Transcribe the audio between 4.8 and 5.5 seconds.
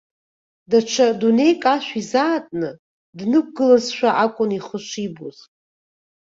шибоз.